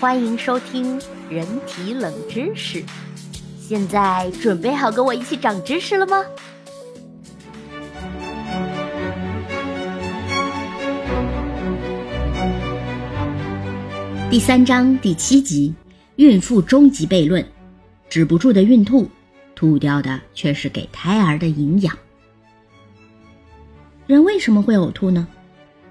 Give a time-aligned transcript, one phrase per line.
[0.00, 2.82] 欢迎收听人体冷知识。
[3.60, 6.24] 现在准备好跟我一起长知识了吗？
[14.30, 15.74] 第三章第七集：
[16.16, 17.44] 孕妇终极悖论，
[18.08, 19.06] 止不住的孕吐，
[19.54, 21.96] 吐掉的却是给胎儿的营养。
[24.06, 25.28] 人为什么会呕吐呢？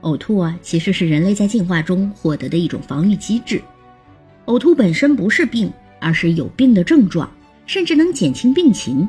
[0.02, 3.62] 呕吐啊，其实是人类在进化中获得的一种防御机制。
[4.52, 7.32] 呕吐本身不是病，而是有病的症状，
[7.68, 9.08] 甚至能减轻病情。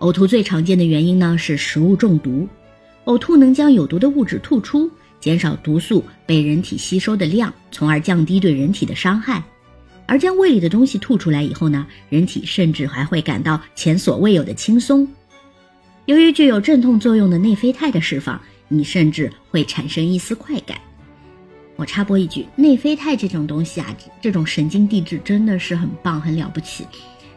[0.00, 2.44] 呕吐最常见的原因呢是食物中毒。
[3.04, 4.90] 呕吐能将有毒的物质吐出，
[5.20, 9.40] 减少毒素被人体吸收的量，从而降低对人体的伤害。
[10.06, 15.06] 而将胃里的东西吐出来以后呢，人体甚至还会感到前所未有的轻松。
[16.06, 18.40] 由于具有镇痛作用的内啡肽的释放。
[18.70, 20.76] 你甚至会产生一丝快感。
[21.78, 26.84] 我插播一句，内啡肽这种东西啊，这种神经递质真的是很棒、很了不起。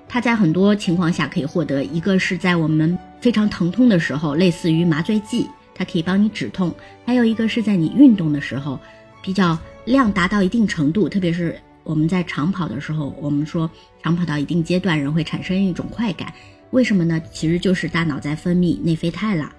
[0.08, 6.72] 它在很多情况下可以获得，一个是在我们非常疼痛的时候，类似于麻醉剂，它可以帮你止痛；
[7.06, 8.80] 还有一个是在你运动的时候，
[9.22, 13.70] 比较量达到一定程度，特别是我们在长跑的时候，我们说
[14.02, 16.34] 长跑到一定阶段，人会产生一种快感。
[16.72, 17.22] 为什么呢？
[17.32, 19.54] 其实就是大脑在分泌内啡肽了。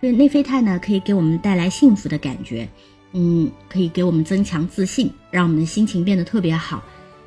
[0.00, 2.68] 这内啡肽呢，可以给我们带来幸福的感觉，
[3.12, 6.82] 嗯，可以给我们增强自信，让我们的心情变得特别好。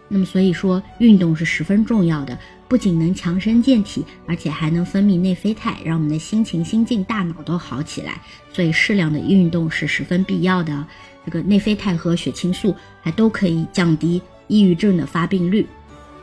[0.08, 8.22] 那么，所以说运动是十分重要的，不仅能强身健体，而且还能分泌内啡肽，让我们的心情、心境、大脑都好起来。
[8.54, 10.86] 所以，适量的运动是十分必要的。
[11.26, 15.66] 这个内啡肽和血清素还都可以降低抑郁症的发病率。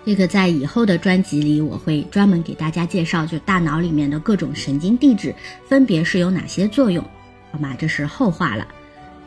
[0.05, 5.35] 这个在以后的专辑里，我会专门给大家介绍，就大脑里面的各种神经递质
[5.67, 7.05] 分别是有哪些作用，
[7.51, 7.75] 好吗？
[7.79, 8.67] 这是后话了。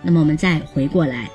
[0.04, 1.30] 那么我们再回过来，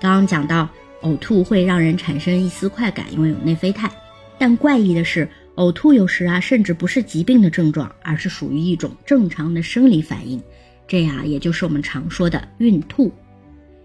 [0.00, 0.68] 刚刚讲到
[1.02, 3.90] 呕吐会让人产生一丝快感，因为有内啡肽。
[4.38, 10.42] 但怪异的是，呕吐有时啊，甚至不是疾病的症状，而是属于一种正常的生理反应。
[10.88, 13.12] 这呀，也就是我们常说的孕吐。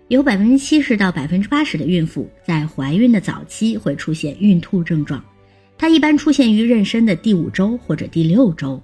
[0.08, 5.24] 有百分之七十到百分之八十的孕妇在怀孕的早期会出现孕吐症状，
[5.78, 8.82] 它一般出现于妊娠的第五周或者第六周，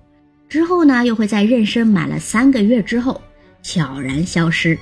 [0.48, 3.20] 之后呢又会在妊娠满了三个月之后
[3.64, 4.78] 悄然消失。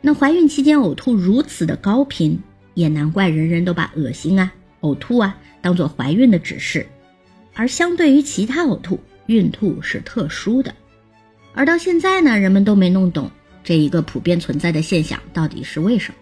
[0.00, 2.38] 那怀孕期间呕吐如此的高频，
[2.74, 6.86] 也难怪人人都把恶心啊、呕吐啊当做怀孕的指示，
[7.54, 10.74] 而相对于其他呕吐，孕吐是特殊的。
[11.52, 13.30] 而到现在呢，人们都没弄懂。
[13.64, 16.14] 这一个普遍存在的现象到底是为什么？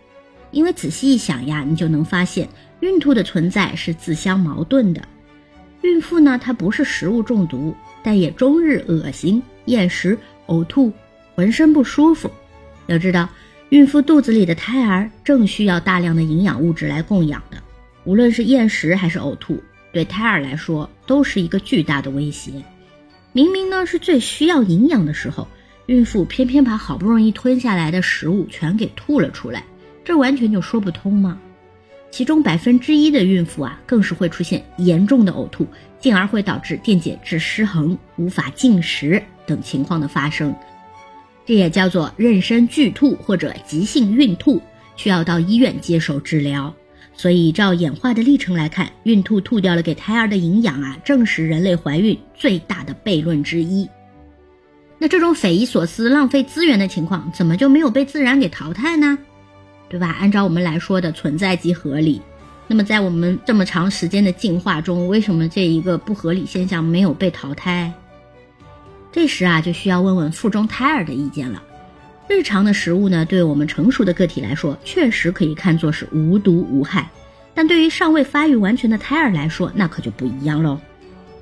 [0.51, 2.49] 因为仔细一想呀，你就能发现
[2.81, 5.03] 孕吐的存在是自相矛盾的。
[5.83, 10.91] 孕妇呢，她不是食物中毒，但也终日恶心、厌食、呕吐，
[11.35, 12.31] 浑身不舒服。
[12.87, 13.29] 要知道，
[13.71, 17.57] 孕妇肚子里的胎儿正需要大量的营养物质来供养的，
[18.05, 19.61] 无论是厌食还是呕吐，
[19.93, 22.53] 对胎儿来说都是一个巨大的威胁。
[23.33, 25.47] 明明呢是最需要营养的时候。
[25.87, 29.63] 孕妇偏偏把好不容易吞下来的食物全给吐了出来，
[30.05, 31.39] 这完全就说不通吗？
[32.11, 35.65] 其中百分之一的孕妇啊，更是会出现严重的呕吐，
[36.01, 40.53] 进而会导致电解质失衡、无法进食等情况的发生。
[41.47, 44.61] 这也叫做妊娠剧吐或者急性孕吐，
[44.97, 46.75] 需要到医院接受治疗。
[47.15, 53.89] 所以，照演化的历程来看，孕吐吐掉了给胎儿的营养啊，正是人类怀孕最大的悖论之一。
[54.99, 59.17] 那这种匪夷所思、浪费资源的情况，怎么就没有被自然给淘汰呢？
[59.89, 60.17] 对吧？
[60.19, 62.21] 按照我们来说的存在即合理，
[62.67, 67.93] 那么在我们这么长时间的进化中，为什么这一个不合理现象没有被淘汰？
[69.17, 71.63] 这时啊，就需要问问腹中胎儿的意见了。
[72.29, 77.09] 日常的食物呢，对我们成熟的个体来说，确实可以看作是无毒无害，
[77.55, 80.79] 但对于尚未发育完全的胎儿来说，那可就不一样喽。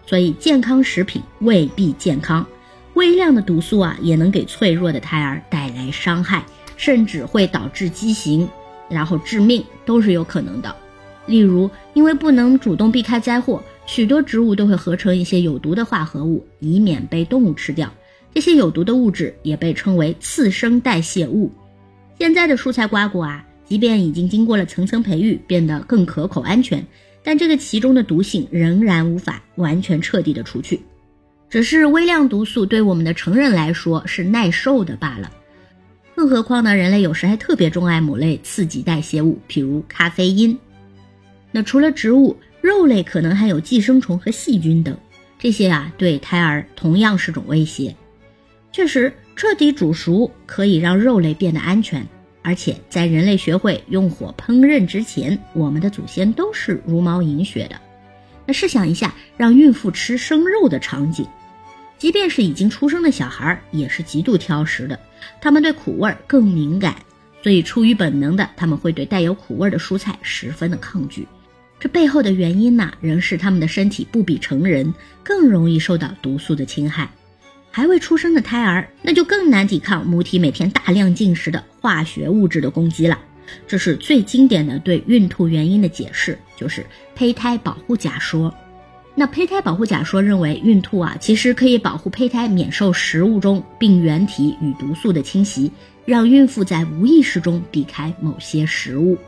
[0.06, 2.46] 所以，健康食品未必健康。
[2.94, 6.44] 微量的毒素啊，也能给脆弱的胎儿带来伤害，
[6.76, 8.48] 甚至会导致畸形，
[8.88, 10.72] 然后致命，都是有可能的。
[11.26, 17.92] 例如，因为不能主动避开灾祸，许多植物都会合成一些有毒的化合物，以免被动物吃掉。
[18.32, 21.52] 这些有毒的物质也被称为次生代谢物。
[22.18, 26.84] 现在的蔬菜瓜果啊，即便已经经过了层层培育，变得更可口安全，
[27.22, 30.80] 但这个其中的毒性仍然无法完全彻底的除去。
[31.48, 35.30] 只是微量毒素对我们的成人来说是耐受的罢了，
[36.16, 36.74] 更何况呢？
[36.74, 40.58] 人类有时还特别钟爱某类刺激代谢物，譬如咖啡因。
[41.52, 44.96] 那除了植物，肉类可能还有寄生虫和细菌等，
[45.38, 47.94] 这些啊对胎儿同样是种威胁。
[48.72, 52.08] 确实，彻底煮熟可以让肉类变得安全，
[52.40, 57.78] 而且在人类学会用火烹饪之前，我们的祖先都是茹毛饮血的。
[58.46, 61.26] 那试想一下，让孕妇吃生肉的场景，
[61.98, 64.98] 即便是已经出生的小孩，也是极度挑食的。
[65.38, 66.96] 他们对苦味更敏感，
[67.42, 71.28] 所以出于本能的，他们会对带有苦味的蔬菜十分的抗拒。
[71.80, 74.92] 这背后的原因呢，仍是他们的身体不比成人，
[75.22, 77.10] 更容易受到毒素的侵害。
[77.70, 83.18] 还未出生的胎儿，那就更难抵抗母体每天大量进食的化学物质的攻击了。
[83.66, 88.54] 这是最经典的对孕吐原因的解释，就是胚胎保护假说。
[89.16, 95.70] 那胚胎保护假说认为，孕吐啊，其实可以保护胚胎免受食物中病原体与毒素的侵袭，
[96.06, 99.18] 让孕妇在无意识中避开某些食物。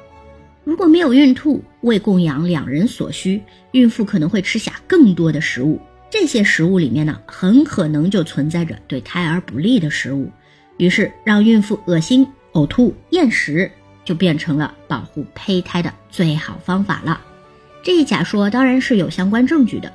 [0.67, 3.41] 如果没有孕吐，为供养两人所需，
[3.71, 5.81] 孕妇可能会吃下更多的食物。
[6.11, 10.29] 这些食物里面呢，很可能就存在着对胎儿不利的食物，
[10.77, 13.71] 于是让孕妇恶心、呕吐、厌食，
[14.05, 17.21] 就变成了保护胚胎的最好方法了。
[17.85, 19.93] 这一假说当然是有相关证据的。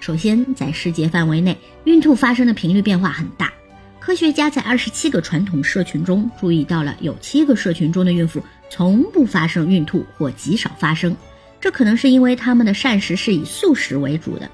[0.00, 3.50] 首先，在世界范围内，孕吐发生的频率变化很大。
[3.98, 11.14] 科学家在二十七个传统社群中注意到了，有七个社群中的孕妇从不发生孕吐或极少发生，
[11.60, 14.48] 这可能是因为他们的膳食是以素食为主的。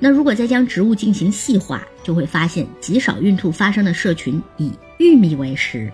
[0.00, 5.92] 那如果再将植物进行细化，就会发现极少孕吐发生的社群以玉米为食，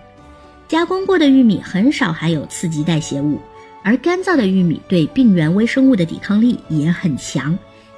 [0.67, 3.39] 加工过的玉米很少含有刺激代谢物，
[3.83, 7.55] 而干燥的玉米对病原微生物的抵抗力也很强，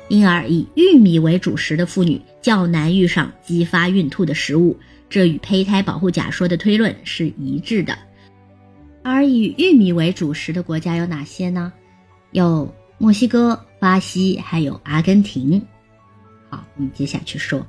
[0.10, 4.76] 因而以玉米为主食的妇女较难遇上激发孕吐的食物，
[5.10, 7.98] 这与胚胎保护假说的推论是一致的。
[9.04, 11.74] 而以玉米为主食的国家有哪些呢？
[12.32, 15.62] 有墨西哥、巴西，还有阿根廷。
[16.50, 17.66] 好，我们接下去说，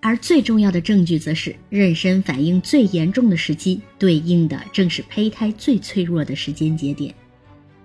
[0.00, 7.14] 而最重要的证据则是妊娠反应最严重的时期，对应的正是胚胎最脆弱的时间节点。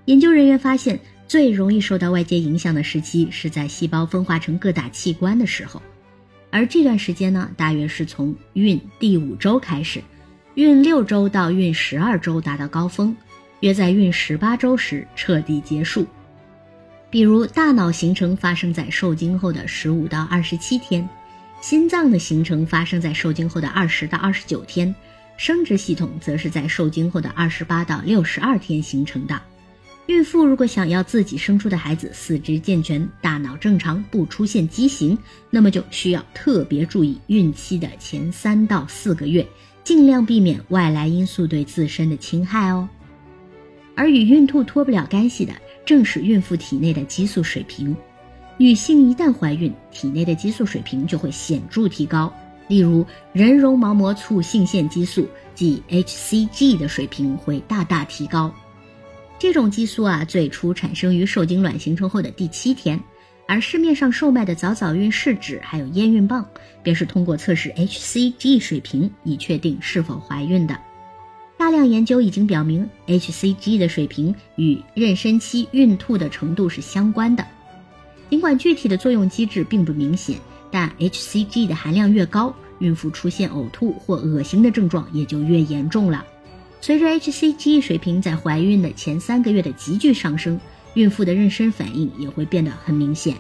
[0.05, 5.81] 研究人员发现，最容易受到外界影响的时期是在细胞分化成各大器官的时候，
[6.49, 10.01] 而这段时间呢，大约是从孕第五周开始，
[10.55, 13.15] 孕六周到孕十二周达到高峰，
[13.61, 16.05] 约在孕十八周时彻底结束。
[17.09, 21.07] 比如，大脑形成发生在受精后的十五到二十七天，
[21.61, 24.93] 心脏的形成发生在受精后的二十到二十九天，
[25.37, 29.41] 生殖系统则是在受精后的二十八到六十二天形成的。
[30.07, 35.17] 孕妇如果想要自己生出的孩子四肢健全、大脑正常、不出现畸形，
[35.49, 39.45] 那么就需要特别注意孕期的前三到四个月，
[39.83, 42.87] 尽量避免外来因素对自身的侵害哦。
[43.95, 45.53] 而与孕吐脱不了干系的。
[45.83, 47.93] 正是孕妇体内的激素水平，
[48.55, 52.31] 女性一旦怀孕，体内的激素水平就会显著提高。
[52.67, 58.53] 例如，人绒毛膜促性腺激素即 hCG 的水平会大大提高。
[59.39, 62.97] 这种激素啊，最初产生于受精卵形成后的第七天，
[63.47, 66.45] 而市面上售卖的早早孕试纸还有验孕棒，
[66.81, 70.77] 便是通过测试 hCG 水平以确定是否怀孕的。
[71.57, 77.45] 大量研究已经表明，hCG 的水平与妊娠期孕吐的程度是相关的。
[78.29, 80.39] 尽管具体的作用机制并不明显，
[80.71, 86.25] 但 hCG 的含量越高，孕妇出现呕吐或恶心的症状也就越严重了。
[86.79, 90.59] 随着 hCG 水平在怀孕的前三个月的急剧上升，
[90.93, 93.35] 孕妇的妊娠反应也会变得很明显。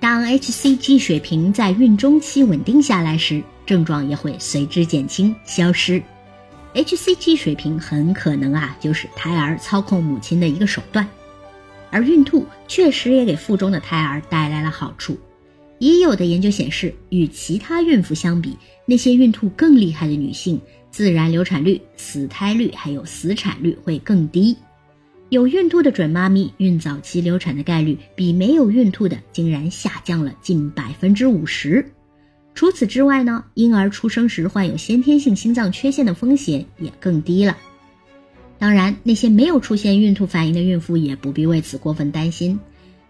[0.00, 6.02] 当 hCG 水平在孕中期稳定下来时，症状也会随之减轻消失。
[6.74, 11.06] hCG 水平很可能啊，就是胎儿操控母亲的一个手段，
[11.90, 15.18] 而孕吐确实也给腹中的胎儿带来了好处。
[15.78, 24.56] 已有的研究显示，与其他孕妇相比，那些孕吐更厉害的女性，自然流产率、死胎率还有死产率会更低。
[25.30, 31.88] 有孕吐的准妈咪，孕早期流产的概率比没有孕吐的竟然下降了近百分之五十。
[32.52, 37.56] 除此之外呢，婴儿出生时患有先天性心脏缺陷的风险也更低了。
[38.58, 42.58] 当然，那些没有出现孕吐反应的孕妇也不必为此过分担心。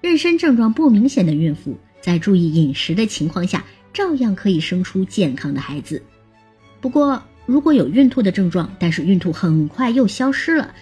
[0.02, 6.02] 妊娠症状不明显的孕妇，在注意饮食的情况下，照样可以生出健康的孩子。
[6.82, 10.74] 不过，如果有孕吐的症状，但是孕吐很快又消失了，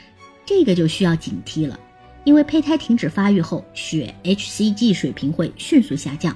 [0.49, 1.79] 这个就需要警惕了，
[2.25, 6.35] 因为胚胎停止发育后，血 hCG 水平会迅速下降，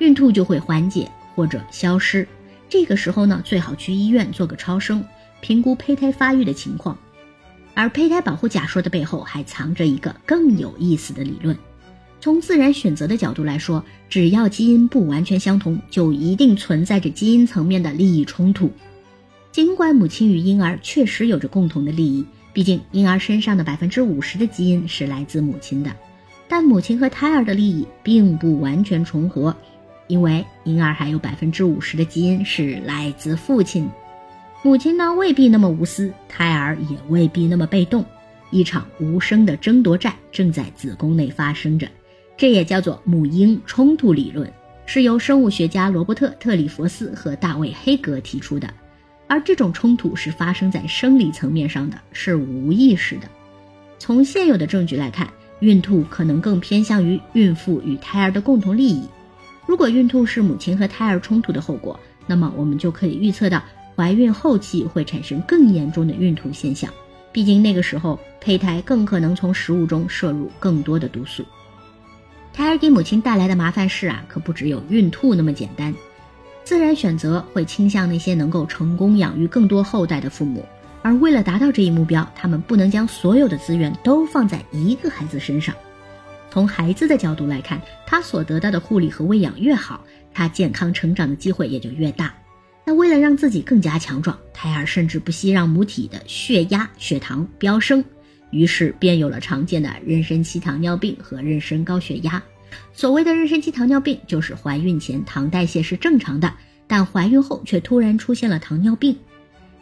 [0.00, 1.08] 孕吐就会缓解。
[1.34, 2.26] 或者消失，
[2.68, 5.02] 这个时候呢，最好去医院做个超声，
[5.40, 6.98] 评估胚胎发育的情况。
[7.74, 11.56] 而胚胎保护假说的背后还藏着一个更有意思的理论。
[12.20, 18.70] 从自然选择的角度来说，只要基因不完全相同，就一定存在着基因层面的利益冲突。
[19.52, 22.26] 尽管母亲与婴儿确实有着共同的利益，
[22.58, 25.92] 毕竟婴儿身上的百分之五十的基因是来自母亲的，
[26.48, 29.54] 但母亲和胎儿的利益并不完全重合，
[30.08, 33.88] 因为婴儿还有百分之五十的基因是来自父亲。
[34.64, 38.04] 母亲呢未必那么无私，胎儿也未必那么被动，
[38.50, 41.86] 一场无声的争夺战正在子宫内发生着，
[42.36, 44.52] 这也叫做母婴冲突理论。
[44.84, 48.68] 是由生物学家罗伯特·特里弗斯和大卫·黑格提出的，
[49.28, 53.28] 而这种冲突是发生在生理层面上的，是无意识的。
[53.98, 55.28] 从现有的证据来看，
[55.60, 59.06] 孕吐可能更偏向于孕妇与胎儿的共同利益。
[59.66, 63.62] 如果孕吐是母亲和胎儿冲突的后果，那么我们就可以预测到
[63.94, 66.90] 怀孕后期会产生更严重的孕吐现象。
[67.30, 71.44] 毕竟那个时候胚胎更可能从食物中摄入更多的毒素。
[72.52, 75.94] 胎儿给母亲带来的麻烦事啊，可不只有孕吐那么简单。
[76.68, 80.62] 自然选择会倾向那些能够成功养育更多后代的父母，
[81.00, 85.74] 而为了达到这一目标，他们不能将所有的资源都放在一个孩子身上。
[86.50, 92.34] 从孩子的角度来看，他所得到的护理和喂养越好，他健康成长的机会也就越大。
[92.84, 98.04] 那为了让自己更加强壮，胎儿甚至不惜让母体的血压、血糖飙升。
[98.50, 102.42] 于是便有了常见的妊娠期糖尿病和妊娠高血压。
[102.92, 106.52] 所谓的妊娠期糖尿病，就是怀孕前糖代谢是正常的，
[106.86, 109.16] 但怀孕后却突然出现了糖尿病。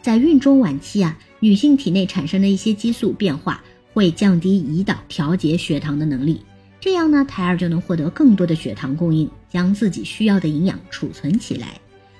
[0.01, 3.63] 在孕中晚期啊，女性体内产生的一些激素变化
[3.93, 6.41] 会降低胰岛调节血糖的能力，
[6.79, 11.79] 这样呢，胎儿就能获得更多的血糖供应，将自己需要的营养储存起来。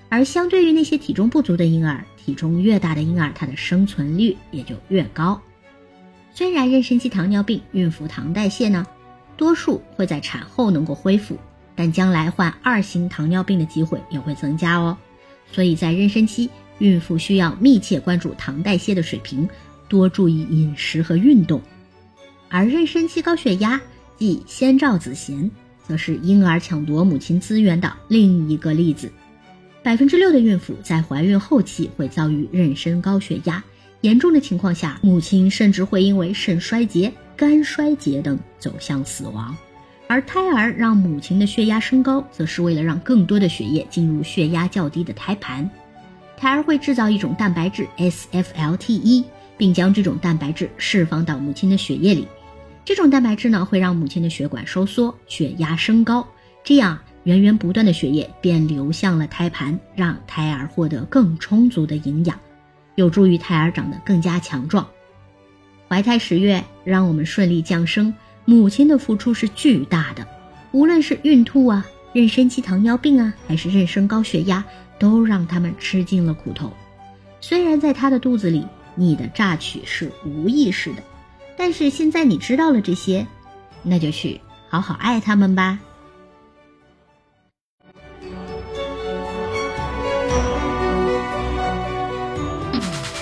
[0.10, 5.40] 而相对于那些体重不足的婴儿，体重越大的婴儿，它的生存率也就越高。
[6.34, 8.86] 虽然妊娠期糖尿病孕妇糖代谢呢，
[9.38, 11.38] 多数会在产后能够恢复，
[11.76, 14.98] 但将来患二型糖尿病的机会也会增加哦。
[15.52, 19.48] 所以在妊娠期，孕妇需要密切关注糖代谢的水平，
[19.88, 21.62] 多注意饮食和运动。
[22.50, 23.80] 而妊娠期高血压，
[24.18, 25.50] 即先兆子痫，
[25.88, 29.12] 则是婴儿抢夺母亲资源的另一个例子。
[29.84, 33.64] 百分之六的孕妇在怀孕后期会遭遇妊娠高血压。
[34.08, 39.54] 严重的情况下，母亲甚至会因为肾衰竭、肝衰竭等走向死亡。
[40.08, 45.70] 而胎儿让母亲的血压升高，则是为了让更多的血液进入血压较低的胎盘。
[46.38, 49.26] 胎儿会制造一种蛋白质 SFLT1，
[49.58, 52.26] 并将这种蛋白质释放到母亲的血液里。
[52.86, 56.26] 这种蛋白质呢，会让母亲的血管收缩，血压升高，
[56.64, 62.40] 这样源源不断的血液便流向了胎盘，让胎儿获得更充足的营养。
[62.98, 64.86] 有助于胎儿长得更加强壮。
[65.88, 68.12] 怀胎十月让我们顺利降生，
[68.44, 70.28] 母亲的付出是巨大的。
[70.72, 74.66] 无论是孕吐啊、妊娠期糖尿病啊，还是妊娠高血压，
[74.98, 76.74] 都让他们吃尽了苦头。
[77.40, 81.04] 虽然在他的肚子里，你的榨取是无意识的，
[81.56, 83.28] 但是现在你知道了这些，
[83.84, 85.78] 那就去好好爱他们吧。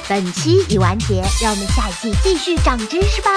[0.08, 3.32] 本期已完结，让我们下一期继续长知识吧。